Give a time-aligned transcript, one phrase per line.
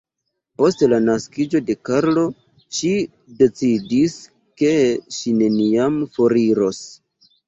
[0.59, 2.23] Post la naskiĝo de Karlo,
[2.77, 2.93] ŝi
[3.41, 4.15] decidis,
[4.63, 4.71] ke
[5.19, 6.81] ŝi neniam foriros.